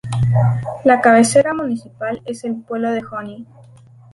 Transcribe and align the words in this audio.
La 0.83 0.99
cabecera 0.99 1.53
municipal 1.53 2.23
es 2.25 2.43
el 2.43 2.55
pueblo 2.63 2.89
de 2.89 3.03
Honey. 3.11 3.45